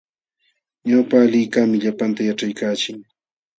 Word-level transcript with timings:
Ñawpaqlikaqmi 0.87 1.75
llapanta 1.81 2.21
yaćhaykaachin. 2.27 2.97